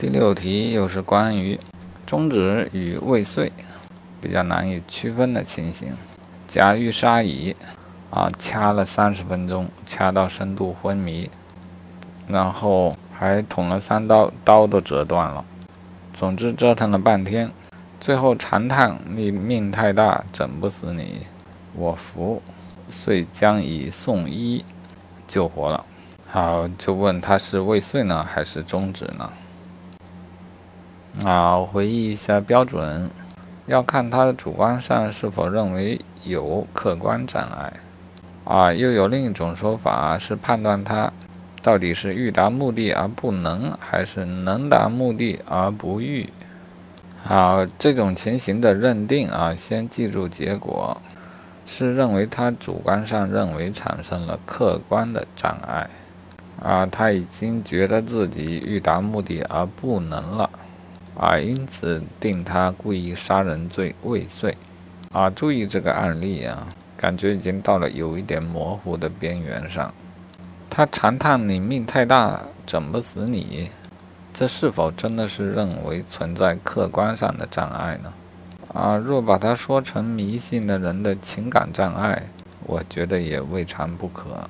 [0.00, 1.60] 第六题又是关于
[2.06, 3.52] 中指与未遂
[4.18, 5.94] 比较难以区分的情形。
[6.48, 7.54] 甲遇沙乙，
[8.08, 11.28] 啊，掐了三十分钟，掐到深度昏迷，
[12.26, 15.44] 然后还捅了三刀，刀都折断了。
[16.14, 17.50] 总之折腾了半天，
[18.00, 21.26] 最后长叹：“你命太大，整不死你，
[21.74, 22.42] 我服。”
[22.88, 24.64] 遂将以送医
[25.28, 25.84] 救活了。
[26.26, 29.30] 好，就问他是未遂呢，还是中指呢？
[31.24, 33.10] 啊，回忆一下标准，
[33.66, 36.00] 要看他主观上是否认为。
[36.24, 37.72] 有客观障碍，
[38.44, 41.10] 啊，又有另一种说法是判断他
[41.62, 46.28] 到底是欲达目的而不能，还是能达目的而不欲。
[47.24, 51.00] 好，这种情形的认定啊，先记住结果
[51.66, 55.88] 是认为他主观上认为产生了客观的障碍，
[56.62, 60.50] 啊，他已经觉得自己欲达目的而不能了，
[61.20, 64.56] 啊，因此定他故意杀人罪未遂。
[65.12, 69.92] 啊，注意这个案例啊，感觉已经到了有一点模糊的边缘上。
[70.70, 73.68] 他长叹你命太大，整不死你，
[74.32, 78.10] 这是否真的是认为存在客观上的障碍呢？
[78.72, 82.22] 啊，若把它说成迷信的人的情感障碍，
[82.64, 84.48] 我觉得也未尝不可。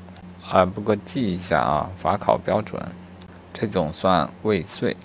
[0.48, 2.80] 啊，不过记一下啊，法考标准，
[3.52, 4.96] 这种算未遂。